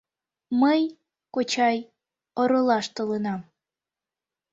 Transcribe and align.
Мый, 0.61 0.81
кочай, 1.33 1.77
оролаш 2.41 2.85
толынам. 2.95 3.41